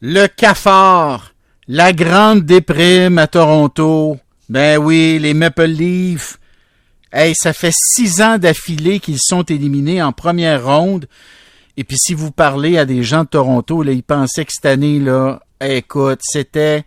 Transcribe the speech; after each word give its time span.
Le 0.00 0.28
cafard, 0.28 1.34
la 1.66 1.92
grande 1.92 2.42
déprime 2.42 3.18
à 3.18 3.26
Toronto. 3.26 4.16
Ben 4.48 4.78
oui, 4.78 5.18
les 5.18 5.34
Maple 5.34 5.64
Leafs. 5.64 6.38
Hey, 7.12 7.34
ça 7.34 7.52
fait 7.52 7.74
six 7.74 8.22
ans 8.22 8.38
d'affilée 8.38 9.00
qu'ils 9.00 9.18
sont 9.18 9.42
éliminés 9.42 10.00
en 10.00 10.12
première 10.12 10.64
ronde. 10.64 11.08
Et 11.76 11.82
puis 11.82 11.96
si 11.98 12.14
vous 12.14 12.30
parlez 12.30 12.78
à 12.78 12.84
des 12.84 13.02
gens 13.02 13.24
de 13.24 13.30
Toronto, 13.30 13.82
là, 13.82 13.90
ils 13.90 14.04
pensaient 14.04 14.44
que 14.44 14.52
cette 14.54 14.66
année, 14.66 15.00
là, 15.00 15.40
écoute, 15.60 16.20
c'était... 16.22 16.84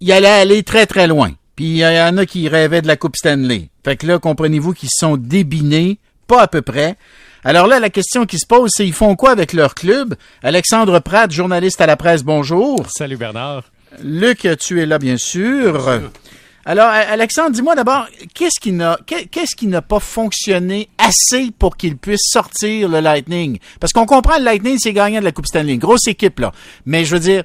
Il 0.00 0.12
allait 0.12 0.28
aller 0.28 0.62
très 0.62 0.86
très 0.86 1.08
loin. 1.08 1.32
Puis 1.56 1.64
il 1.64 1.76
y 1.78 1.84
en 1.84 2.16
a 2.18 2.24
qui 2.24 2.48
rêvaient 2.48 2.82
de 2.82 2.86
la 2.86 2.96
Coupe 2.96 3.16
Stanley. 3.16 3.68
Fait 3.84 3.96
que 3.96 4.06
là, 4.06 4.20
comprenez-vous 4.20 4.74
qu'ils 4.74 4.90
sont 4.92 5.16
débinés, 5.16 5.98
pas 6.28 6.42
à 6.42 6.46
peu 6.46 6.62
près. 6.62 6.96
Alors 7.44 7.68
là, 7.68 7.78
la 7.78 7.90
question 7.90 8.26
qui 8.26 8.38
se 8.38 8.46
pose, 8.46 8.70
c'est 8.74 8.86
ils 8.86 8.92
font 8.92 9.14
quoi 9.14 9.30
avec 9.30 9.52
leur 9.52 9.74
club? 9.74 10.14
Alexandre 10.42 10.98
Pratt, 10.98 11.30
journaliste 11.30 11.80
à 11.80 11.86
la 11.86 11.96
presse, 11.96 12.24
bonjour. 12.24 12.86
Salut 12.90 13.16
Bernard. 13.16 13.62
Luc, 14.02 14.48
tu 14.58 14.82
es 14.82 14.86
là, 14.86 14.98
bien 14.98 15.16
sûr. 15.16 16.00
Alors, 16.64 16.88
Alexandre, 16.88 17.52
dis-moi 17.52 17.76
d'abord, 17.76 18.06
qu'est-ce 18.34 18.60
qui 18.60 18.72
n'a 18.72 18.98
qu'est-ce 19.06 19.56
qui 19.56 19.68
n'a 19.68 19.80
pas 19.80 20.00
fonctionné 20.00 20.88
assez 20.98 21.50
pour 21.58 21.76
qu'il 21.76 21.96
puisse 21.96 22.20
sortir 22.24 22.88
le 22.88 23.00
Lightning? 23.00 23.58
Parce 23.80 23.92
qu'on 23.92 24.04
comprend 24.04 24.36
le 24.36 24.44
Lightning, 24.44 24.76
c'est 24.78 24.92
gagnant 24.92 25.20
de 25.20 25.24
la 25.24 25.32
Coupe 25.32 25.46
Stanley, 25.46 25.76
grosse 25.76 26.08
équipe 26.08 26.40
là. 26.40 26.52
Mais 26.84 27.04
je 27.04 27.14
veux 27.14 27.20
dire, 27.20 27.44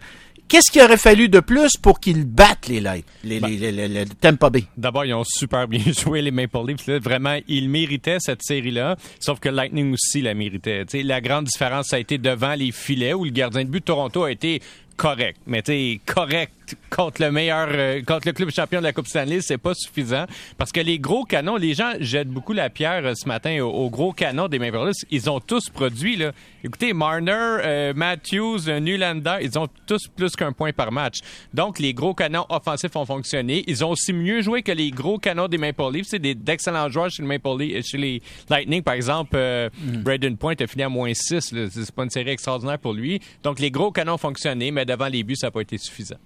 Qu'est-ce 0.54 0.72
qu'il 0.72 0.84
aurait 0.84 0.98
fallu 0.98 1.30
de 1.30 1.40
plus 1.40 1.78
pour 1.78 2.00
qu'ils 2.00 2.26
battent 2.26 2.68
les, 2.68 2.80
ben, 2.80 3.02
les, 3.24 3.40
les, 3.40 3.88
les, 3.88 4.06
Tampa 4.06 4.52
Bay? 4.52 4.66
D'abord, 4.78 5.04
ils 5.04 5.16
ont 5.16 5.24
super 5.26 5.68
bien 5.68 5.82
joué, 6.00 6.22
les 6.22 6.30
Maple 6.30 6.68
Leafs. 6.68 6.88
vraiment, 7.02 7.40
ils 7.48 7.68
méritaient 7.68 8.18
cette 8.20 8.44
série-là. 8.44 8.96
Sauf 9.20 9.40
que 9.40 9.50
Lightning 9.50 9.94
aussi 9.94 10.22
la 10.22 10.36
méritait. 10.36 10.86
la 10.94 11.22
grande 11.22 11.46
différence, 11.46 11.88
ça 11.88 11.96
a 11.96 12.00
été 12.00 12.20
devant 12.20 12.54
les 12.54 12.72
filets 12.72 13.16
où 13.16 13.26
le 13.26 13.32
gardien 13.32 13.64
de 13.64 13.70
but 13.70 13.80
de 13.80 13.86
Toronto 13.86 14.26
a 14.26 14.32
été 14.32 14.62
correct. 14.98 15.40
Mais 15.46 15.62
tu 15.62 16.00
correct 16.06 16.52
contre 16.90 17.22
le 17.22 17.32
meilleur, 17.32 17.68
euh, 17.72 18.02
contre 18.04 18.28
le 18.28 18.34
club 18.34 18.52
champion 18.52 18.80
de 18.80 18.84
la 18.84 18.94
Coupe 18.94 19.08
Stanley, 19.08 19.42
c'est 19.42 19.58
pas 19.58 19.74
suffisant. 19.74 20.26
Parce 20.58 20.72
que 20.72 20.80
les 20.80 21.00
gros 21.00 21.24
canons, 21.24 21.58
les 21.58 21.74
gens 21.74 21.94
jettent 22.00 22.30
beaucoup 22.30 22.54
la 22.54 22.70
pierre 22.70 23.06
euh, 23.06 23.14
ce 23.16 23.28
matin 23.28 23.60
aux, 23.62 23.90
gros 23.90 24.14
canons 24.14 24.48
des 24.48 24.60
Maple 24.60 24.86
Leafs. 24.86 25.06
Ils 25.10 25.30
ont 25.30 25.40
tous 25.40 25.70
produit, 25.70 26.16
là. 26.16 26.32
Écoutez, 26.64 26.94
Marner, 26.94 27.32
euh, 27.34 27.94
Matthews, 27.94 28.60
Newlander, 28.68 29.38
ils 29.42 29.58
ont 29.60 29.68
tous 29.86 30.08
plus 30.08 30.36
qu'un 30.36 30.54
point 30.54 30.72
par 30.72 30.92
match. 30.92 31.20
Donc, 31.54 31.80
les 31.80 31.94
gros 31.94 32.14
canons 32.14 32.46
offensifs 32.50 32.96
ont 32.96 33.06
fonctionné. 33.06 33.64
Ils 33.68 33.84
ont 33.84 33.90
aussi 33.90 34.14
mieux 34.14 34.42
joué 34.42 34.62
que 34.62 34.72
les 34.72 34.92
gros 34.92 35.18
canons 35.18 35.48
des 35.48 35.58
Maple 35.58 35.92
Leafs. 35.92 36.08
C'est 36.08 36.20
d'excellents 36.20 36.90
joueurs 36.90 37.10
chez, 37.10 37.24
Maple 37.24 37.58
Leafs, 37.60 37.86
chez 37.86 37.98
les 37.98 38.22
Lightning, 38.50 38.82
par 38.82 38.94
exemple. 38.94 39.36
Mm. 39.36 40.04
Braden 40.04 40.38
Point 40.38 40.56
a 40.60 40.68
fini 40.68 40.84
à 40.84 40.90
moins 40.90 41.14
6. 41.14 41.54
C'est 41.70 41.92
pas 41.92 42.04
une 42.04 42.10
série 42.10 42.30
extraordinaire 42.30 42.80
pour 42.80 42.94
lui. 42.94 43.20
Donc, 43.44 43.60
les 43.60 43.72
gros 43.72 43.92
canons 43.92 44.14
ont 44.14 44.18
fonctionné, 44.18 44.72
mais 44.72 44.83
devant 44.86 45.08
les 45.08 45.24
buts, 45.24 45.36
ça 45.36 45.48
n'a 45.48 45.52
pas 45.52 45.62
été 45.62 45.78
suffisant. 45.78 46.18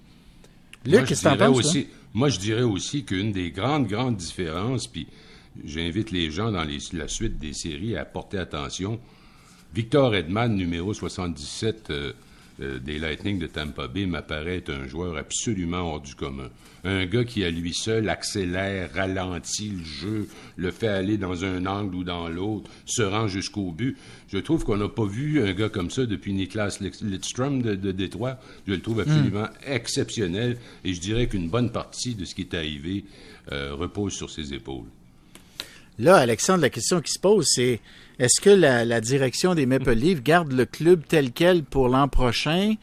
moi, 0.86 1.04
je 1.06 1.44
aussi, 1.46 1.88
moi, 2.14 2.30
je 2.30 2.40
dirais 2.40 2.64
aussi 2.64 3.04
qu'une 3.04 3.32
des 3.32 3.52
grandes, 3.52 3.88
grandes 3.88 4.18
différences, 4.18 4.88
puis 4.88 5.08
j'invite 5.64 6.12
les 6.12 6.32
gens 6.32 6.52
dans 6.52 6.66
la 6.94 7.08
suite 7.08 7.38
des 7.38 7.54
séries 7.54 7.98
à 7.98 8.06
porter 8.06 8.38
attention. 8.38 9.00
Victor 9.74 10.16
Edman, 10.16 10.56
numéro 10.56 10.94
77, 10.94 11.90
euh, 11.90 12.14
des 12.60 12.98
Lightning 12.98 13.40
de 13.40 13.48
Tampa 13.48 13.88
Bay 13.88 14.06
m'apparaît 14.06 14.58
être 14.58 14.72
un 14.72 14.88
joueur 14.88 15.18
absolument 15.18 15.94
hors 15.94 16.02
du 16.02 16.16
commun. 16.16 16.50
Un 16.84 17.06
gars 17.06 17.24
qui, 17.24 17.44
à 17.44 17.50
lui 17.50 17.74
seul, 17.74 18.10
accélère, 18.10 18.92
ralentit 18.94 19.70
le 19.70 19.84
jeu, 19.84 20.28
le 20.56 20.72
fait 20.72 20.88
aller 20.88 21.18
dans 21.18 21.44
un 21.44 21.66
angle 21.66 21.96
ou 21.96 22.04
dans 22.04 22.30
l'autre, 22.30 22.70
se 22.86 23.02
rend 23.02 23.28
jusqu'au 23.28 23.72
but. 23.72 23.98
Je 24.30 24.38
trouve 24.38 24.64
qu'on 24.64 24.78
n'a 24.78 24.90
pas 24.90 25.06
vu 25.06 25.42
un 25.42 25.54
gars 25.54 25.70
comme 25.70 25.90
ça 25.90 26.06
depuis 26.06 26.34
Niklas 26.34 26.80
Lidstrom 27.02 27.62
de, 27.62 27.92
Détroit. 27.92 28.40
Je 28.68 28.74
le 28.74 28.82
trouve 28.82 29.02
absolument 29.02 29.44
hmm. 29.44 29.72
exceptionnel 29.72 30.58
et 30.84 30.94
je 30.94 31.00
dirais 31.00 31.28
qu'une 31.28 31.50
bonne 31.50 31.72
partie 31.72 32.16
de 32.16 32.26
ce 32.26 32.36
qui 32.36 32.42
est 32.42 32.54
arrivé 32.54 33.06
euh, 33.52 33.74
repose 33.74 34.14
sur 34.14 34.30
ses 34.30 34.54
épaules. 34.54 34.88
Là, 36.00 36.18
Alexandre, 36.18 36.62
la 36.62 36.70
question 36.70 37.02
qui 37.02 37.12
se 37.12 37.20
pose, 37.20 37.48
c'est 37.50 37.80
est-ce 38.20 38.40
que 38.42 38.50
la, 38.50 39.02
direction 39.02 39.56
des 39.56 39.66
Maple 39.66 39.94
Leafs 39.94 40.22
garde 40.22 40.52
le 40.52 40.66
club 40.66 41.04
tel 41.08 41.32
quel 41.32 41.64
pour 41.64 41.90
l'an 41.90 42.08
prochain? 42.08 42.76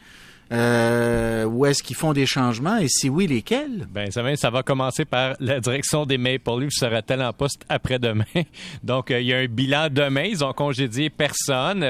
Euh, 0.51 1.45
ou 1.45 1.65
est-ce 1.65 1.81
qu'ils 1.81 1.95
font 1.95 2.13
des 2.13 2.25
changements? 2.25 2.77
Et 2.77 2.87
si 2.87 3.09
oui, 3.09 3.25
lesquels? 3.25 3.87
Ben, 3.89 4.11
ça 4.11 4.21
va, 4.21 4.35
ça 4.35 4.49
va 4.49 4.61
commencer 4.61 5.03
par 5.03 5.35
la 5.39 5.59
direction 5.59 6.05
des 6.05 6.17
Maple 6.17 6.59
Leafs 6.59 6.73
sera-t-elle 6.73 7.23
en 7.23 7.33
poste 7.33 7.65
après-demain? 7.67 8.23
Donc, 8.83 9.09
euh, 9.09 9.21
il 9.21 9.27
y 9.27 9.33
a 9.33 9.37
un 9.37 9.47
bilan 9.47 9.87
demain. 9.89 10.25
Ils 10.25 10.43
ont 10.43 10.53
congédié 10.53 11.09
personne. 11.09 11.83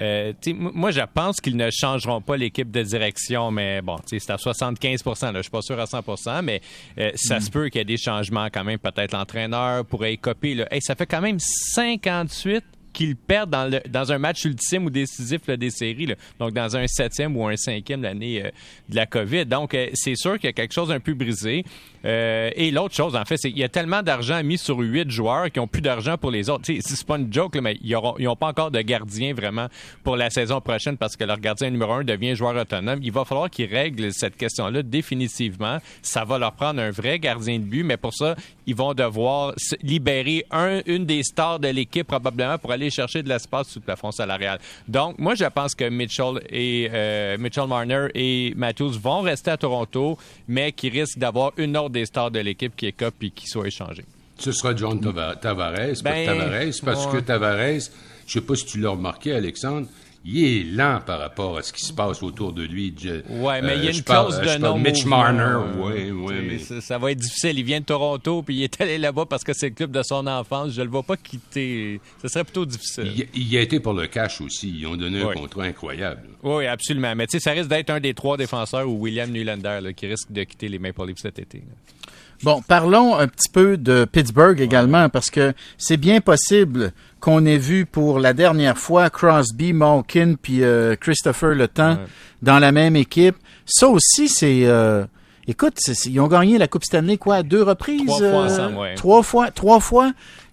Euh, 0.00 0.32
moi, 0.54 0.90
je 0.90 1.00
pense 1.14 1.40
qu'ils 1.40 1.56
ne 1.56 1.70
changeront 1.70 2.20
pas 2.20 2.36
l'équipe 2.36 2.70
de 2.70 2.82
direction, 2.82 3.50
mais 3.50 3.82
bon, 3.82 3.96
c'est 4.06 4.30
à 4.30 4.38
75 4.38 5.02
là, 5.22 5.32
Je 5.36 5.42
suis 5.42 5.50
pas 5.50 5.62
sûr 5.62 5.78
à 5.78 5.84
100% 5.84 6.42
mais 6.42 6.60
ça 7.14 7.40
se 7.40 7.48
mm. 7.48 7.50
peut 7.50 7.68
qu'il 7.68 7.78
y 7.78 7.82
ait 7.82 7.84
des 7.84 7.96
changements 7.96 8.48
quand 8.52 8.64
même. 8.64 8.78
Peut-être 8.78 9.12
l'entraîneur 9.12 9.84
pourrait 9.84 10.16
copier. 10.16 10.54
Là. 10.54 10.66
ça 10.80 10.94
fait 10.94 11.06
quand 11.06 11.20
même 11.20 11.38
58 11.38 12.64
qu'ils 12.92 13.16
perdent 13.16 13.50
dans, 13.90 14.12
un 14.12 14.18
match 14.18 14.44
ultime 14.44 14.86
ou 14.86 14.90
décisif 14.90 15.48
des 15.48 15.70
séries, 15.70 16.14
donc 16.38 16.52
dans 16.52 16.76
un 16.76 16.86
septième 16.86 17.36
ou 17.36 17.46
un 17.46 17.56
cinquième 17.56 18.02
l'année 18.02 18.44
euh, 18.44 18.50
de 18.88 18.96
la 18.96 19.06
COVID. 19.06 19.46
Donc, 19.46 19.74
euh, 19.74 19.88
c'est 19.94 20.16
sûr 20.16 20.34
qu'il 20.34 20.44
y 20.44 20.48
a 20.48 20.52
quelque 20.52 20.72
chose 20.72 20.90
un 20.90 21.00
peu 21.00 21.14
brisé. 21.14 21.64
Euh, 22.04 22.50
et 22.56 22.70
l'autre 22.70 22.94
chose, 22.94 23.14
en 23.14 23.24
fait, 23.24 23.36
c'est 23.36 23.50
qu'il 23.50 23.60
y 23.60 23.64
a 23.64 23.68
tellement 23.68 24.02
d'argent 24.02 24.42
mis 24.42 24.58
sur 24.58 24.78
huit 24.78 25.10
joueurs 25.10 25.50
qui 25.50 25.60
ont 25.60 25.68
plus 25.68 25.82
d'argent 25.82 26.18
pour 26.18 26.30
les 26.30 26.50
autres. 26.50 26.64
C'est 26.66 27.06
pas 27.06 27.16
une 27.16 27.32
joke, 27.32 27.56
mais 27.56 27.78
ils 27.82 27.92
n'ont 27.94 28.36
pas 28.36 28.48
encore 28.48 28.70
de 28.70 28.80
gardien 28.80 29.34
vraiment 29.34 29.68
pour 30.02 30.16
la 30.16 30.30
saison 30.30 30.60
prochaine 30.60 30.96
parce 30.96 31.16
que 31.16 31.24
leur 31.24 31.38
gardien 31.38 31.70
numéro 31.70 31.92
un 31.92 32.04
devient 32.04 32.34
joueur 32.34 32.56
autonome. 32.56 32.98
Il 33.02 33.12
va 33.12 33.24
falloir 33.24 33.50
qu'ils 33.50 33.72
règlent 33.72 34.12
cette 34.12 34.36
question-là 34.36 34.82
définitivement. 34.82 35.78
Ça 36.02 36.24
va 36.24 36.38
leur 36.38 36.52
prendre 36.52 36.80
un 36.80 36.90
vrai 36.90 37.18
gardien 37.18 37.58
de 37.58 37.64
but, 37.64 37.84
mais 37.84 37.96
pour 37.96 38.14
ça, 38.14 38.34
ils 38.66 38.74
vont 38.74 38.94
devoir 38.94 39.54
libérer 39.82 40.44
un, 40.50 40.80
une 40.86 41.04
des 41.04 41.22
stars 41.22 41.58
de 41.58 41.68
l'équipe 41.68 42.06
probablement 42.06 42.58
pour 42.58 42.72
aller 42.72 42.90
chercher 42.90 43.22
de 43.22 43.28
l'espace 43.28 43.68
sous 43.68 43.80
le 43.80 43.84
plafond 43.84 44.10
salarial. 44.12 44.58
Donc, 44.88 45.18
moi, 45.18 45.34
je 45.34 45.44
pense 45.44 45.74
que 45.74 45.88
Mitchell 45.88 46.40
et 46.50 46.88
euh, 46.92 47.38
Mitchell 47.38 47.66
Marner 47.66 48.08
et 48.14 48.52
Matthews 48.56 48.98
vont 49.00 49.20
rester 49.20 49.50
à 49.50 49.56
Toronto, 49.56 50.18
mais 50.48 50.72
qui 50.72 50.88
risquent 50.88 51.18
d'avoir 51.18 51.52
une 51.56 51.76
autre 51.76 51.90
des 51.90 52.06
stars 52.06 52.30
de 52.30 52.40
l'équipe 52.40 52.74
qui 52.76 52.86
est 52.86 52.92
cop 52.92 53.14
et 53.22 53.30
qui 53.30 53.46
soit 53.46 53.66
échangée. 53.66 54.04
Ce 54.38 54.52
sera 54.52 54.74
John 54.74 55.00
Tavares, 55.00 55.36
ben, 56.02 56.26
Tavares 56.26 56.72
parce 56.84 57.06
que 57.06 57.18
Tavares, 57.18 57.90
je 58.26 58.32
sais 58.32 58.40
pas 58.40 58.54
si 58.56 58.66
tu 58.66 58.78
l'as 58.78 58.90
remarqué, 58.90 59.32
Alexandre, 59.32 59.86
il 60.24 60.44
est 60.44 60.64
lent 60.76 61.00
par 61.04 61.18
rapport 61.18 61.58
à 61.58 61.62
ce 61.62 61.72
qui 61.72 61.84
se 61.84 61.92
passe 61.92 62.22
autour 62.22 62.52
de 62.52 62.62
lui. 62.62 62.94
Oui, 63.28 63.54
mais 63.62 63.76
il 63.76 63.84
y 63.84 63.86
a 63.86 63.90
euh, 63.90 63.94
une 63.94 64.02
clause 64.02 64.40
de 64.40 64.58
non 64.58 64.78
Mitch 64.78 65.04
Marner, 65.04 65.58
oui, 65.76 66.10
oui. 66.10 66.34
Mais... 66.48 66.80
Ça, 66.80 66.98
va 66.98 67.10
être 67.10 67.18
difficile. 67.18 67.58
Il 67.58 67.64
vient 67.64 67.80
de 67.80 67.84
Toronto, 67.84 68.42
puis 68.42 68.56
il 68.56 68.62
est 68.62 68.80
allé 68.80 68.98
là-bas 68.98 69.26
parce 69.26 69.42
que 69.42 69.52
c'est 69.52 69.70
le 69.70 69.74
club 69.74 69.90
de 69.90 70.02
son 70.02 70.26
enfance. 70.26 70.72
Je 70.74 70.82
le 70.82 70.88
vois 70.88 71.02
pas 71.02 71.16
quitter. 71.16 72.00
Ce 72.20 72.28
serait 72.28 72.44
plutôt 72.44 72.64
difficile. 72.64 73.26
Il, 73.34 73.48
y 73.48 73.56
a 73.56 73.60
été 73.60 73.80
pour 73.80 73.94
le 73.94 74.06
cash 74.06 74.40
aussi. 74.40 74.72
Ils 74.78 74.86
ont 74.86 74.96
donné 74.96 75.22
un 75.22 75.32
contrat 75.32 75.64
incroyable. 75.64 76.22
Oui, 76.42 76.66
absolument. 76.66 77.14
Mais 77.16 77.26
tu 77.26 77.38
sais, 77.38 77.40
ça 77.40 77.52
risque 77.52 77.68
d'être 77.68 77.90
un 77.90 78.00
des 78.00 78.14
trois 78.14 78.36
défenseurs 78.36 78.88
ou 78.88 79.00
William 79.00 79.30
Nylander 79.30 79.92
qui 79.96 80.06
risque 80.06 80.30
de 80.30 80.44
quitter 80.44 80.68
les 80.68 80.78
Maple 80.78 81.06
Leafs 81.06 81.18
cet 81.18 81.38
été. 81.38 81.62
Bon, 82.42 82.60
parlons 82.60 83.16
un 83.16 83.28
petit 83.28 83.48
peu 83.48 83.76
de 83.76 84.04
Pittsburgh 84.04 84.60
également, 84.60 85.08
parce 85.08 85.30
que 85.30 85.52
c'est 85.78 85.96
bien 85.96 86.20
possible 86.20 86.92
qu'on 87.20 87.46
ait 87.46 87.58
vu 87.58 87.86
pour 87.86 88.18
la 88.18 88.32
dernière 88.32 88.76
fois 88.76 89.10
Crosby, 89.10 89.72
Malkin 89.72 90.34
puis 90.40 90.64
euh, 90.64 90.96
Christopher 90.96 91.54
Le 91.54 91.68
Temps 91.68 91.98
dans 92.42 92.58
la 92.58 92.72
même 92.72 92.96
équipe. 92.96 93.36
Ça 93.64 93.88
aussi, 93.88 94.28
c'est... 94.28 94.62
Euh, 94.64 95.04
écoute, 95.46 95.78
ils 96.06 96.20
ont 96.20 96.26
gagné 96.26 96.58
la 96.58 96.66
Coupe 96.66 96.84
Stanley 96.84 97.16
quoi, 97.16 97.44
deux 97.44 97.62
reprises? 97.62 98.06
Trois 98.06 98.18
fois 98.18 98.44
ensemble, 98.44 98.76
ouais. 98.78 98.94
Trois 98.96 99.22
fois, 99.22 99.50
trois 99.52 99.78
fois. 99.78 100.12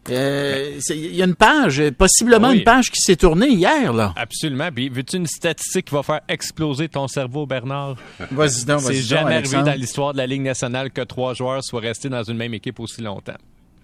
Euh, 0.09 0.80
il 0.90 1.16
y 1.16 1.22
a 1.22 1.25
une 1.25 1.36
page, 1.36 1.81
possiblement 1.97 2.52
une 2.52 2.64
page 2.64 2.92
qui 2.92 3.00
s'est 3.02 3.16
tournée 3.16 3.50
hier, 3.50 3.94
là. 3.94 4.14
Absolument. 4.16 4.70
Puis, 4.74 4.90
veux-tu 4.90 5.18
une 5.18 5.28
statistique 5.28 5.86
qui 5.86 5.94
va 5.94 6.03
faire 6.03 6.22
exploser 6.28 6.88
ton 6.90 7.08
cerveau, 7.08 7.46
Bernard? 7.46 7.96
Vas-y 8.31 8.66
donc, 8.66 8.81
vas-y 8.81 8.95
C'est 8.95 9.01
jamais 9.04 9.36
arrivé 9.36 9.62
dans 9.63 9.78
l'histoire 9.78 10.13
de 10.13 10.18
la 10.18 10.28
Ligue 10.28 10.42
nationale 10.42 10.92
que 10.92 11.01
trois 11.01 11.33
joueurs 11.33 11.63
soient 11.63 11.81
restés 11.81 12.10
dans 12.10 12.24
une 12.24 12.38
même 12.38 12.54
équipe 12.54 12.80
aussi 12.80 13.01
longtemps. 13.01 13.38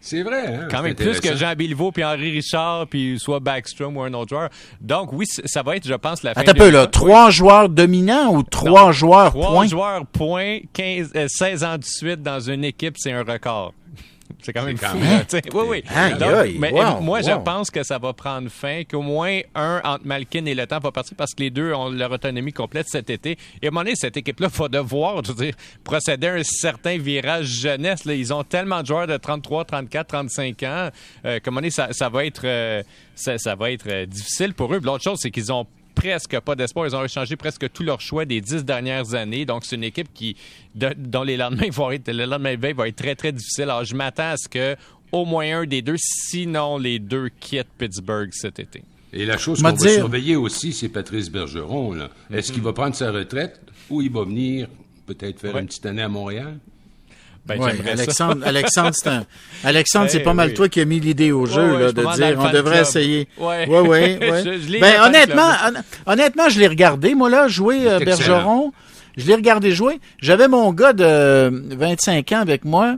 C'est 0.06 0.22
vrai, 0.22 0.46
hein? 0.46 0.68
Quand 0.70 0.84
même 0.84 0.94
plus 0.94 1.20
que 1.20 1.36
Jean 1.36 1.56
Bilvaux 1.56 1.92
puis 1.92 2.04
Henri 2.04 2.30
Richard 2.30 2.86
puis 2.86 3.18
soit 3.18 3.40
Backstrom 3.40 3.98
ou 3.98 4.04
un 4.04 4.14
autre 4.14 4.30
joueur. 4.30 4.50
Donc 4.80 5.12
oui, 5.12 5.26
ça 5.26 5.64
va 5.64 5.78
être, 5.78 5.88
je 5.88 5.96
pense, 5.96 6.22
la 6.22 6.36
fin. 6.36 6.42
Attends 6.42 6.52
un 6.52 6.54
peu 6.54 6.70
là, 6.70 6.86
trois 6.86 7.32
joueurs 7.32 7.70
dominants 7.70 8.32
ou 8.32 8.44
trois 8.44 8.92
joueurs 8.92 9.32
trois 9.32 9.48
points? 9.48 9.66
Trois 9.66 9.66
joueurs 9.66 10.06
points, 10.06 10.60
15, 10.74 11.12
16 11.28 11.64
euh, 11.64 11.68
ans 11.68 11.78
de 11.80 11.84
suite 11.84 12.22
dans 12.22 12.40
une 12.40 12.64
équipe, 12.64 12.98
c'est 13.00 13.14
un 13.14 13.24
record. 13.24 13.74
C'est 14.46 14.54
quand 14.54 14.64
même 14.64 14.78
fou. 14.78 14.98
oui, 15.54 15.82
oui. 15.84 16.58
mais 16.60 16.72
moi, 17.02 17.22
je 17.22 17.44
pense 17.44 17.72
que 17.72 17.82
ça 17.82 17.98
va 17.98 18.14
prendre 18.14 18.50
fin, 18.50 18.84
qu'au 18.84 19.02
moins 19.02 19.40
un 19.56 19.82
entre 19.84 20.06
Malkin 20.06 20.46
et 20.46 20.54
Le 20.54 20.68
Temps 20.68 20.78
va 20.78 20.92
partir 20.92 21.18
parce 21.18 21.34
que 21.34 21.42
les 21.42 21.50
deux 21.50 21.74
ont 21.74 21.90
leur 21.90 22.12
autonomie 22.12 22.54
complète 22.54 22.86
cet 22.88 23.10
été. 23.10 23.38
Et 23.62 23.66
à 23.66 23.70
un 23.70 23.72
moment 23.72 23.82
donné, 23.82 23.96
cette 23.96 24.18
équipe-là 24.18 24.48
va 24.54 24.68
devoir, 24.68 25.24
je 25.24 25.32
veux 25.32 25.46
dire, 25.46 25.56
procéder 25.84 26.28
à 26.28 26.34
un 26.36 26.44
certain 26.44 27.00
virage 27.00 27.48
jeunesse. 27.48 28.06
Là. 28.06 28.14
Ils 28.14 28.32
ont 28.34 28.44
tellement 28.44 28.82
de 28.82 28.86
joueurs 28.86 29.08
de 29.08 29.18
33, 29.18 29.66
34, 29.66 30.08
35 30.08 30.64
ans 30.64 30.90
euh, 31.26 31.40
un 31.44 31.52
moment 31.52 31.62
donné, 31.62 31.72
ça, 31.72 32.10
va 32.10 32.26
être, 32.26 32.46
euh, 32.46 32.84
ça, 33.16 33.56
va 33.56 33.72
être 33.72 33.88
euh, 33.88 34.06
difficile 34.06 34.54
pour 34.54 34.74
eux. 34.74 34.80
L'autre 34.84 35.04
chose, 35.04 35.18
c'est 35.22 35.32
qu'ils 35.32 35.52
ont 35.52 35.66
presque 35.96 36.40
pas 36.42 36.56
d'espoir. 36.56 36.86
Ils 36.88 36.96
ont 36.96 37.04
échangé 37.04 37.36
presque 37.36 37.72
tous 37.72 37.84
leurs 37.84 38.02
choix 38.02 38.26
des 38.26 38.42
dix 38.42 38.64
dernières 38.64 39.16
années. 39.16 39.46
Donc, 39.46 39.66
c'est 39.66 39.76
une 39.76 39.84
équipe 39.84 40.10
qui, 40.14 40.36
dont 40.76 41.24
les 41.24 41.38
lendemains 41.38 41.70
vont 41.72 41.92
être, 41.92 42.12
le 42.12 42.26
lendemain 42.26 42.56
veille 42.56 42.74
va 42.74 42.88
être 42.88 42.96
très, 42.96 43.16
très 43.16 43.32
difficile. 43.32 43.64
Alors, 43.64 43.84
je 43.86 43.96
m'attends 43.96 44.32
à 44.32 44.38
ce 44.38 44.48
que 44.48 44.76
au 45.12 45.26
moins 45.26 45.62
un 45.62 45.66
des 45.66 45.82
deux, 45.82 45.96
sinon 45.98 46.78
les 46.78 47.00
deux 47.00 47.30
quittent 47.40 47.68
Pittsburgh 47.78 48.30
cet 48.32 48.60
été. 48.60 48.84
Et 49.14 49.26
la 49.26 49.38
chose 49.38 49.62
qu'on 49.62 49.72
va 49.72 49.78
surveiller 49.78 50.36
aussi, 50.36 50.74
c'est 50.74 50.90
Patrice 50.90 51.32
Bergeron. 51.32 51.96
Est-ce 52.32 52.52
qu'il 52.52 52.62
va 52.62 52.74
prendre 52.74 52.96
sa 52.96 53.12
retraite 53.12 53.62
ou 53.90 54.02
il 54.02 54.12
va 54.12 54.26
venir 54.26 54.68
peut-être 55.06 55.40
faire 55.40 55.58
une 55.58 55.68
petite 55.68 55.86
année 55.86 56.02
à 56.02 56.10
Montréal? 56.10 56.58
Ben, 57.46 57.62
Alexandre, 57.62 58.46
Alexandre, 58.46 58.92
c'est 58.94 59.10
Alexandre, 59.64 60.10
c'est 60.10 60.22
pas 60.22 60.34
mal 60.34 60.54
toi 60.54 60.68
qui 60.68 60.82
as 60.82 60.86
mis 60.86 61.00
l'idée 61.00 61.32
au 61.32 61.46
jeu, 61.46 61.78
là, 61.78 61.92
de 61.92 62.16
dire, 62.16 62.40
on 62.40 62.52
devrait 62.52 62.82
essayer. 62.82 63.28
Ouais, 63.38 63.68
ouais, 63.68 63.80
ouais. 63.80 64.20
ben, 64.82 65.02
honnêtement, 65.02 65.52
honnêtement, 66.08 66.50
je 66.50 66.60
l'ai 66.60 66.68
regardé, 66.68 67.14
moi, 67.14 67.30
là, 67.30 67.48
jouer 67.48 67.88
euh, 67.88 68.00
Bergeron. 68.00 68.74
Je 69.18 69.28
l'ai 69.28 69.36
regardé 69.36 69.72
jouer. 69.72 70.00
J'avais 70.22 70.48
mon 70.48 70.74
gars 70.74 70.92
de 70.92 71.50
25 71.76 72.32
ans 72.34 72.40
avec 72.40 72.66
moi. 72.66 72.98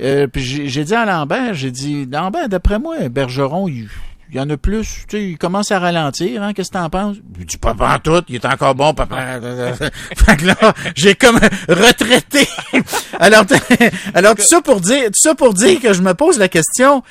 Euh, 0.00 0.26
puis 0.26 0.42
j'ai 0.42 0.84
dit 0.84 0.94
à 0.94 1.04
Lambert, 1.04 1.54
j'ai 1.54 1.70
dit, 1.70 2.08
Lambert, 2.10 2.48
d'après 2.48 2.78
moi, 2.78 3.08
Bergeron, 3.08 3.68
il, 3.68 3.88
il 4.32 4.38
y 4.38 4.40
en 4.40 4.48
a 4.48 4.56
plus, 4.56 5.04
tu 5.08 5.18
sais, 5.18 5.28
il 5.28 5.36
commence 5.36 5.70
à 5.72 5.78
ralentir, 5.78 6.42
hein, 6.42 6.54
qu'est-ce 6.54 6.70
que 6.70 6.78
t'en 6.78 6.88
penses? 6.88 7.16
Je 7.38 7.44
dis, 7.44 7.58
pas 7.58 7.74
en 7.78 7.98
tout, 7.98 8.22
il 8.28 8.36
est 8.36 8.46
encore 8.46 8.74
bon, 8.74 8.94
papa. 8.94 9.38
fait 10.16 10.36
que 10.38 10.46
là, 10.46 10.56
j'ai 10.94 11.14
comme 11.14 11.38
retraité. 11.68 12.48
alors, 13.20 13.44
alors, 14.14 14.34
tout 14.34 14.42
ça 14.42 14.62
pour 14.62 14.80
dire, 14.80 15.04
tout 15.08 15.20
ça 15.20 15.34
pour 15.34 15.52
dire 15.52 15.78
que 15.80 15.92
je 15.92 16.00
me 16.00 16.14
pose 16.14 16.38
la 16.38 16.48
question, 16.48 17.02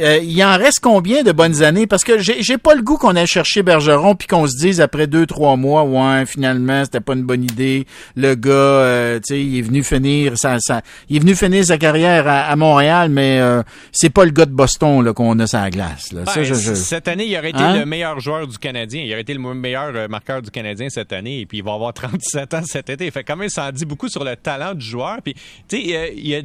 euh, 0.00 0.18
il 0.22 0.42
en 0.44 0.56
reste 0.56 0.78
combien 0.80 1.24
de 1.24 1.32
bonnes 1.32 1.62
années? 1.62 1.88
Parce 1.88 2.04
que 2.04 2.18
j'ai, 2.18 2.58
pas 2.58 2.74
le 2.74 2.82
goût 2.82 2.96
qu'on 2.96 3.16
ait 3.16 3.26
cherché 3.26 3.62
Bergeron 3.62 4.14
puis 4.14 4.28
qu'on 4.28 4.46
se 4.46 4.56
dise 4.56 4.80
après 4.80 5.08
deux, 5.08 5.26
trois 5.26 5.56
mois, 5.56 5.82
ouais, 5.82 6.24
finalement, 6.24 6.84
c'était 6.84 7.00
pas 7.00 7.14
une 7.14 7.24
bonne 7.24 7.42
idée. 7.42 7.84
Le 8.14 8.34
gars, 8.36 8.50
euh, 8.52 9.16
tu 9.16 9.34
sais, 9.34 9.42
il 9.42 9.58
est 9.58 9.62
venu 9.62 9.82
finir 9.82 10.38
sa, 10.38 10.58
sa, 10.60 10.82
il 11.08 11.16
est 11.16 11.20
venu 11.20 11.34
finir 11.34 11.64
sa 11.64 11.78
carrière 11.78 12.28
à, 12.28 12.54
Montréal, 12.54 13.08
mais 13.10 13.40
euh, 13.40 13.62
c'est 13.90 14.10
pas 14.10 14.24
le 14.24 14.30
gars 14.30 14.46
de 14.46 14.52
Boston 14.52 15.04
là, 15.04 15.12
qu'on 15.12 15.36
a 15.40 15.46
sur 15.46 15.58
la 15.58 15.70
glace. 15.70 16.12
Là. 16.12 16.22
Ben, 16.24 16.44
cette 16.54 17.08
année, 17.08 17.26
il 17.26 17.36
aurait 17.36 17.50
été 17.50 17.58
hein? 17.58 17.78
le 17.78 17.86
meilleur 17.86 18.20
joueur 18.20 18.46
du 18.46 18.58
Canadien. 18.58 19.02
Il 19.04 19.12
aurait 19.12 19.22
été 19.22 19.34
le 19.34 19.40
meilleur 19.40 20.08
marqueur 20.08 20.42
du 20.42 20.50
Canadien 20.50 20.88
cette 20.90 21.12
année, 21.12 21.40
et 21.40 21.46
puis 21.46 21.58
il 21.58 21.64
va 21.64 21.74
avoir 21.74 21.92
37 21.94 22.54
ans 22.54 22.62
cet 22.64 22.88
été. 22.88 23.10
Fait 23.10 23.24
quand 23.24 23.36
même, 23.36 23.48
ça 23.48 23.66
en 23.66 23.72
dit 23.72 23.84
beaucoup 23.84 24.08
sur 24.08 24.22
le 24.22 24.36
talent 24.36 24.74
du 24.74 24.86
joueur. 24.86 25.18
Puis, 25.24 25.34
tu 25.68 25.90
sais, 25.90 26.44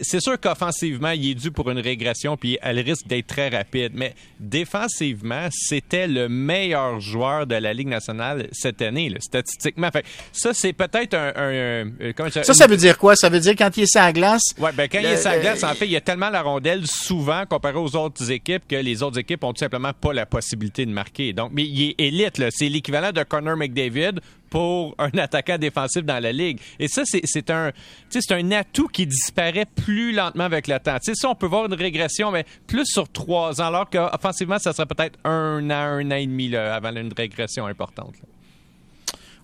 c'est 0.00 0.20
sûr 0.20 0.38
qu'offensivement, 0.40 1.10
il 1.10 1.30
est 1.30 1.34
dû 1.34 1.52
pour 1.52 1.70
une 1.70 1.78
régression, 1.78 2.36
puis 2.36 2.58
elle 2.60 2.87
risque 2.90 3.06
d'être 3.06 3.26
très 3.26 3.48
rapide. 3.48 3.92
Mais 3.94 4.14
défensivement, 4.40 5.48
c'était 5.50 6.06
le 6.06 6.28
meilleur 6.28 7.00
joueur 7.00 7.46
de 7.46 7.54
la 7.54 7.72
Ligue 7.72 7.88
nationale 7.88 8.48
cette 8.52 8.82
année, 8.82 9.12
statistiquement. 9.20 9.90
Fait, 9.90 10.04
ça, 10.32 10.52
c'est 10.54 10.72
peut-être 10.72 11.14
un, 11.14 11.32
un, 11.36 12.30
ça, 12.30 12.42
ça, 12.42 12.54
ça 12.54 12.66
veut 12.66 12.76
dire 12.76 12.98
quoi? 12.98 13.16
Ça 13.16 13.28
veut 13.28 13.40
dire 13.40 13.54
quand 13.56 13.76
il 13.76 13.84
est 13.84 13.86
sur 13.86 14.00
la 14.00 14.12
glace? 14.12 14.42
Oui, 14.58 14.70
ben, 14.74 14.88
quand 14.90 15.00
il 15.00 15.06
est 15.06 15.16
sur 15.16 15.30
la 15.30 15.38
glace, 15.38 15.64
en 15.64 15.74
fait, 15.74 15.86
il 15.86 15.92
y 15.92 15.96
a 15.96 16.00
tellement 16.00 16.30
la 16.30 16.42
rondelle 16.42 16.86
souvent 16.86 17.44
comparé 17.46 17.76
aux 17.76 17.94
autres 17.96 18.30
équipes 18.30 18.62
que 18.68 18.76
les 18.76 19.02
autres 19.02 19.18
équipes 19.18 19.44
ont 19.44 19.52
tout 19.52 19.60
simplement 19.60 19.92
pas 19.92 20.12
la 20.12 20.26
possibilité 20.26 20.86
de 20.86 20.90
marquer. 20.90 21.32
Donc, 21.32 21.50
mais 21.52 21.64
il 21.64 21.90
est 21.90 21.94
élite, 21.98 22.38
là. 22.38 22.48
C'est 22.50 22.68
l'équivalent 22.68 23.12
de 23.12 23.22
Connor 23.22 23.56
McDavid 23.56 24.20
pour 24.50 24.94
un 24.98 25.10
attaquant 25.18 25.58
défensif 25.58 26.04
dans 26.04 26.22
la 26.22 26.32
ligue. 26.32 26.60
Et 26.78 26.88
ça, 26.88 27.02
c'est 27.04 27.50
un, 27.50 27.72
c'est 28.08 28.32
un 28.32 28.50
atout 28.52 28.88
qui 28.88 29.06
disparaît 29.06 29.66
plus 29.66 30.12
lentement 30.12 30.44
avec 30.44 30.68
le 30.68 30.78
temps. 30.78 30.96
sais, 31.00 31.14
ça, 31.14 31.28
on 31.28 31.34
peut 31.34 31.46
voir 31.46 31.66
une 31.66 31.74
régression, 31.74 32.30
mais 32.30 32.44
plus 32.66 32.86
sur 32.86 33.08
trois 33.08 33.60
ans, 33.60 33.66
alors 33.66 33.90
qu'offensivement, 33.90 34.58
ça 34.58 34.72
serait 34.72 34.86
peut-être 34.86 35.18
un 35.24 35.70
an, 35.70 35.98
un 35.98 36.10
an 36.10 36.16
et 36.16 36.26
demi 36.26 36.48
là, 36.48 36.74
avant 36.74 36.94
une 36.94 37.12
régression 37.12 37.66
importante. 37.66 38.14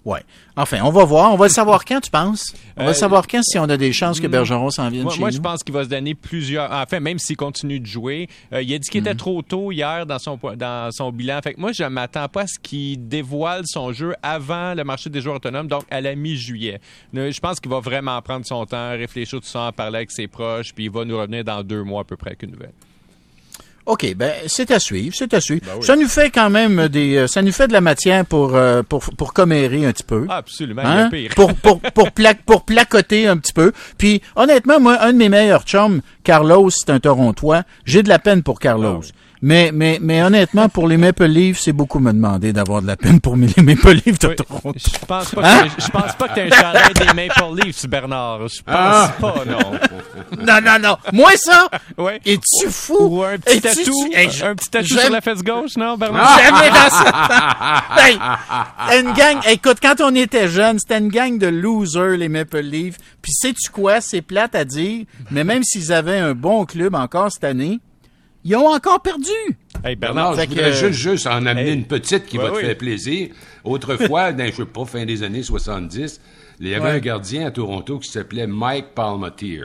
Ouais. 0.05 0.23
Enfin, 0.57 0.81
on 0.83 0.91
va 0.91 1.05
voir. 1.05 1.33
On 1.33 1.37
va 1.37 1.47
le 1.47 1.53
savoir 1.53 1.85
quand, 1.85 2.01
tu 2.01 2.11
penses? 2.11 2.55
On 2.77 2.85
va 2.85 2.91
euh, 2.91 2.95
savoir 2.95 3.27
quand 3.27 3.43
si 3.43 3.59
on 3.59 3.65
a 3.65 3.77
des 3.77 3.93
chances 3.93 4.21
que 4.21 4.27
Bergeron 4.27 4.71
s'en 4.71 4.91
vienne 4.91 5.05
moi, 5.05 5.13
chez 5.13 5.21
moi, 5.21 5.31
je 5.31 5.39
pense 5.39 5.63
qu'il 5.63 5.75
va 5.75 5.85
se 5.85 5.89
donner 5.89 6.15
plusieurs... 6.15 6.71
Enfin, 6.71 7.01
même 7.01 7.19
s'il 7.19 7.37
continue 7.37 7.81
de 7.81 7.87
jouer. 7.87 8.29
Euh, 8.53 8.63
il 8.63 8.73
a 8.75 8.79
dit 8.79 8.89
qu'il 8.89 9.01
était 9.01 9.13
mhm. 9.13 9.19
trop 9.19 9.43
tôt 9.43 9.73
hier 9.73 10.07
dans 10.07 10.19
son, 10.19 10.39
dans 10.57 10.91
son 10.93 11.11
bilan. 11.11 11.41
Fait 11.43 11.55
que 11.55 11.61
moi, 11.61 11.73
je 11.73 11.85
m'attends 11.85 12.29
pas 12.29 12.43
à 12.43 12.47
ce 12.47 12.59
qu'il 12.59 13.09
dévoile 13.09 13.63
son 13.67 13.93
jeu 13.93 14.15
avant 14.23 14.75
le 14.75 14.85
marché 14.85 15.09
des 15.09 15.21
joueurs 15.21 15.37
autonomes, 15.37 15.69
donc 15.69 15.85
à 15.91 16.01
la 16.01 16.15
mi-juillet. 16.15 16.81
Je 17.13 17.41
pense 17.41 17.61
qu'il 17.61 17.71
va 17.71 17.81
vraiment 17.81 18.21
prendre 18.23 18.45
son 18.45 18.67
temps, 18.67 18.91
réfléchir 18.91 19.41
tout 19.41 19.47
ça, 19.47 19.63
en 19.63 19.73
parler 19.73 19.97
avec 19.97 20.11
ses 20.11 20.29
proches, 20.29 20.75
puis 20.75 20.85
il 20.85 20.91
va 20.91 21.05
nous 21.05 21.19
revenir 21.19 21.45
dans 21.45 21.63
deux 21.63 21.83
mois 21.83 22.03
à 22.03 22.05
peu 22.05 22.17
près 22.17 22.31
avec 22.31 22.43
une 22.43 22.53
nouvelle. 22.53 22.73
OK, 23.87 24.15
ben 24.17 24.33
c'est 24.47 24.71
à 24.71 24.79
suivre, 24.79 25.15
c'est 25.17 25.35
à 25.35 25.41
suivre. 25.41 25.63
Ben 25.67 25.83
ça 25.83 25.95
nous 25.95 26.09
fait 26.09 26.31
quand 26.31 26.49
même 26.49 26.89
des 26.89 27.17
euh, 27.17 27.27
ça 27.27 27.43
nous 27.43 27.53
fait 27.53 27.69
de 27.69 27.75
la 27.75 27.83
matière 27.83 28.25
pour 28.25 28.55
euh, 28.55 28.83
pour 28.83 29.03
pour 29.03 29.35
commérer 29.35 29.85
un 29.85 29.93
petit 29.93 30.03
peu. 30.03 30.27
Absolument, 30.31 30.83
hein? 30.85 31.11
pire. 31.11 31.31
pour 31.35 31.55
pour 31.55 31.81
pour, 31.81 32.11
pour 32.47 32.65
placoter 32.65 33.29
un 33.29 33.37
petit 33.37 33.53
peu. 33.53 33.73
Puis 33.99 34.23
honnêtement, 34.37 34.81
moi 34.81 34.97
un 35.03 35.13
de 35.13 35.19
mes 35.19 35.29
meilleurs 35.29 35.65
chums, 35.65 36.01
Carlos, 36.23 36.71
c'est 36.71 36.89
un 36.89 36.99
Torontois, 36.99 37.65
j'ai 37.85 38.03
de 38.03 38.09
la 38.09 38.19
peine 38.19 38.43
pour 38.43 38.59
Carlos. 38.59 39.01
Ah 39.03 39.19
mais, 39.47 39.73
mais, 39.75 39.99
mais 40.01 40.23
honnêtement, 40.23 40.71
pour 40.71 40.89
les 40.89 40.97
Maple 40.97 41.27
Leafs, 41.27 41.59
c'est 41.59 41.75
beaucoup 41.75 41.99
me 41.99 42.15
demander 42.15 42.55
d'avoir 42.55 42.81
de 42.81 42.87
la 42.87 42.97
peine 42.97 43.21
pour 43.21 43.37
les 43.37 43.63
Maple 43.63 43.93
Leafs 43.93 44.19
de 44.19 44.29
Toronto. 44.29 44.73
Je 44.75 45.07
pense 45.07 45.35
pas 45.35 45.43
hein? 45.45 45.69
que, 45.69 45.83
je 45.83 45.89
pense 45.91 46.15
pas 46.15 46.29
que 46.29 46.35
t'es 46.35 46.43
un 46.43 46.49
chalet 46.49 46.97
des 46.97 47.05
Maple 47.13 47.61
Leafs, 47.63 47.87
Bernard. 47.87 48.49
Je 48.49 48.63
pense 48.63 48.65
ah! 48.69 49.15
pas, 49.21 49.43
non. 49.47 49.59
non, 50.41 50.61
non, 50.63 50.79
non. 50.81 50.97
Moi, 51.13 51.33
ça? 51.37 51.69
Ouais. 51.97 52.21
Es-tu 52.25 52.71
fou? 52.71 52.97
Ou 53.01 53.23
un 53.23 53.39
petit 53.39 53.61
tatou? 53.61 53.93
un 54.15 54.55
petit 54.55 54.71
tatou 54.71 54.99
sur 54.99 55.11
la 55.11 55.21
fesse 55.21 55.43
gauche, 55.43 55.77
non, 55.77 55.97
Bernard? 55.97 56.39
Jamais 56.39 56.71
dans 56.71 56.91
ce 56.91 58.01
hey, 58.09 59.01
une 59.01 59.13
gang, 59.13 59.39
écoute, 59.49 59.79
quand 59.81 60.01
on 60.01 60.15
était 60.15 60.49
jeunes, 60.49 60.79
c'était 60.79 60.99
une 60.99 61.09
gang 61.09 61.39
de 61.39 61.47
losers, 61.47 62.17
les 62.17 62.29
Maple 62.29 62.61
Leafs. 62.61 62.97
Puis 63.23 63.33
sais-tu 63.33 63.71
quoi? 63.71 64.01
C'est 64.01 64.23
plate 64.23 64.55
à 64.55 64.65
dire, 64.65 65.07
mais 65.31 65.45
même 65.45 65.63
s'ils 65.63 65.93
avaient 65.93 66.19
un 66.19 66.35
bon 66.35 66.65
club 66.65 66.95
encore 66.95 67.31
cette 67.33 67.45
année, 67.45 67.81
ils 68.45 68.55
ont 68.57 68.69
encore 68.69 69.01
perdu. 69.01 69.31
Hey 69.83 69.97
Bernard, 69.97 70.39
je 70.39 70.47
voudrais 70.47 70.73
juste, 70.73 71.01
juste, 71.01 71.27
en 71.27 71.47
amener 71.47 71.73
une 71.73 71.87
petite 71.87 72.27
qui 72.27 72.37
va 72.37 72.51
te 72.51 72.59
faire 72.59 72.77
plaisir. 72.77 73.29
Autrefois, 73.65 74.33
dans, 74.35 74.47
je 74.47 74.53
sais 74.53 74.65
pas, 74.67 74.85
fin 74.85 75.05
des 75.07 75.23
années 75.23 75.43
70, 75.43 76.21
il 76.61 76.69
y 76.69 76.75
avait 76.75 76.91
un 76.91 76.99
gardien 76.99 77.47
à 77.47 77.51
Toronto 77.51 77.99
qui 77.99 78.11
s'appelait 78.11 78.47
Mike 78.47 78.95
Palmatier. 78.95 79.63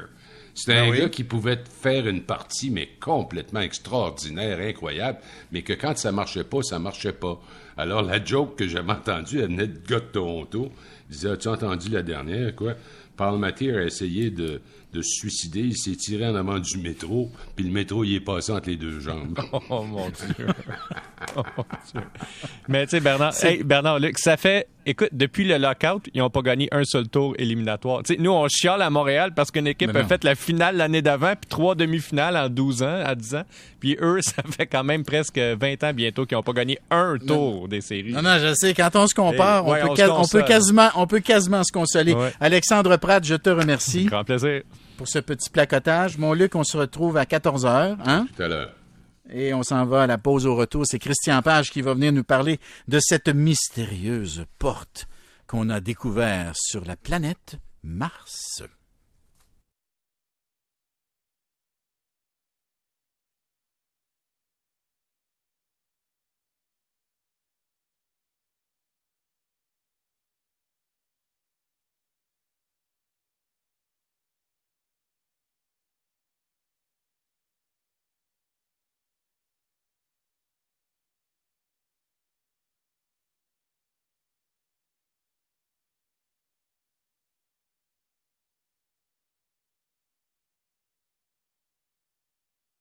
C'était 0.59 0.77
un 0.77 0.91
ah 0.91 0.97
gars 0.97 1.09
qui 1.09 1.23
pouvait 1.23 1.63
faire 1.81 2.05
une 2.05 2.21
partie, 2.21 2.69
mais 2.69 2.89
complètement 2.99 3.61
extraordinaire, 3.61 4.59
incroyable, 4.59 5.19
mais 5.53 5.61
que 5.61 5.71
quand 5.71 5.97
ça 5.97 6.11
marchait 6.11 6.43
pas, 6.43 6.61
ça 6.63 6.79
marchait 6.79 7.13
pas. 7.13 7.39
Alors, 7.77 8.01
la 8.01 8.21
joke 8.21 8.57
que 8.57 8.67
j'avais 8.67 8.91
entendue, 8.91 9.39
elle 9.39 9.47
venait 9.47 9.67
de 9.67 9.79
gars 9.87 10.01
de 10.01 10.05
Toronto. 10.11 10.69
Il 11.09 11.13
disait, 11.13 11.29
as-tu 11.29 11.47
entendu 11.47 11.87
la 11.87 12.01
dernière, 12.01 12.53
quoi? 12.57 12.73
Palmatier 13.15 13.73
a 13.73 13.83
essayé 13.85 14.31
de, 14.31 14.61
de 14.91 15.01
se 15.01 15.19
suicider. 15.19 15.61
Il 15.61 15.77
s'est 15.77 15.95
tiré 15.95 16.27
en 16.27 16.35
avant 16.35 16.59
du 16.59 16.77
métro, 16.77 17.31
puis 17.55 17.63
le 17.63 17.71
métro, 17.71 18.03
il 18.03 18.15
est 18.15 18.19
passé 18.19 18.51
entre 18.51 18.67
les 18.67 18.75
deux 18.75 18.99
jambes. 18.99 19.39
oh 19.69 19.83
mon 19.83 20.09
Dieu! 20.09 20.45
oh 21.35 21.43
mon 21.57 21.65
Dieu! 21.91 22.01
Mais 22.67 22.85
tu 22.85 22.91
sais, 22.91 22.99
Bernard, 22.99 23.33
Bernard 23.65 23.99
Luc, 23.99 24.17
ça 24.19 24.37
fait, 24.37 24.67
écoute, 24.85 25.09
depuis 25.11 25.45
le 25.45 25.57
lockout, 25.57 26.07
ils 26.13 26.19
n'ont 26.19 26.29
pas 26.29 26.41
gagné 26.41 26.67
un 26.71 26.83
seul 26.83 27.07
tour 27.07 27.33
éliminatoire. 27.37 28.03
Tu 28.03 28.15
sais, 28.15 28.21
nous, 28.21 28.31
on 28.31 28.47
chiale 28.47 28.81
à 28.81 28.89
Montréal 28.89 29.33
parce 29.35 29.51
qu'une 29.51 29.67
équipe 29.67 29.95
a 29.95 30.03
fait 30.03 30.23
la 30.23 30.35
finale 30.35 30.77
l'année 30.77 31.01
d'avant, 31.01 31.33
puis 31.39 31.49
trois 31.49 31.75
demi-finales 31.75 32.37
en 32.37 32.49
12 32.49 32.83
ans, 32.83 33.01
à 33.05 33.15
10 33.15 33.35
ans. 33.35 33.43
Puis 33.79 33.97
eux, 34.01 34.19
ça 34.21 34.43
fait 34.49 34.67
quand 34.67 34.83
même 34.83 35.03
presque 35.03 35.39
20 35.39 35.83
ans 35.83 35.93
bientôt 35.93 36.25
qu'ils 36.25 36.37
n'ont 36.37 36.43
pas 36.43 36.53
gagné 36.53 36.79
un 36.91 37.17
tour 37.17 37.67
des 37.67 37.81
séries. 37.81 38.13
Non, 38.13 38.21
non, 38.21 38.37
je 38.39 38.53
sais. 38.55 38.73
Quand 38.73 38.95
on 38.95 39.07
se 39.07 39.15
compare, 39.15 39.65
on, 39.65 40.25
peut, 40.27 40.43
quasiment, 40.43 40.89
on 40.95 41.07
peut 41.07 41.19
quasiment 41.19 41.63
se 41.63 41.71
consoler. 41.71 42.15
Alexandre 42.39 42.97
Pratt, 42.97 43.23
je 43.23 43.35
te 43.35 43.49
remercie. 43.49 44.05
Grand 44.05 44.23
plaisir 44.23 44.61
pour 44.99 45.07
ce 45.07 45.19
petit 45.19 45.49
placotage. 45.49 46.17
Mon 46.17 46.33
Luc, 46.33 46.55
on 46.55 46.65
se 46.65 46.75
retrouve 46.75 47.15
à 47.15 47.25
14 47.25 47.65
h 47.65 47.95
hein? 48.05 48.27
Tout 48.35 48.43
à 48.43 48.47
l'heure. 48.49 48.71
Et 49.31 49.53
on 49.53 49.63
s'en 49.63 49.85
va 49.85 50.03
à 50.03 50.07
la 50.07 50.17
pause 50.17 50.45
au 50.45 50.55
retour. 50.55 50.85
C'est 50.85 50.99
Christian 50.99 51.41
Page 51.41 51.71
qui 51.71 51.81
va 51.81 51.93
venir 51.93 52.11
nous 52.11 52.23
parler 52.23 52.59
de 52.87 52.99
cette 52.99 53.29
mystérieuse 53.29 54.45
porte 54.57 55.07
qu'on 55.47 55.69
a 55.69 55.79
découverte 55.79 56.57
sur 56.59 56.85
la 56.85 56.95
planète 56.95 57.57
Mars. 57.83 58.63